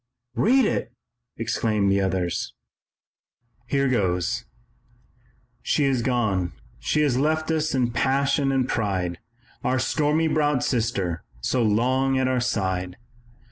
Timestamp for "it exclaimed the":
0.65-2.01